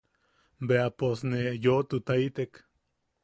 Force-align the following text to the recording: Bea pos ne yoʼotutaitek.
Bea 0.67 0.87
pos 0.97 1.19
ne 1.29 1.41
yoʼotutaitek. 1.63 2.51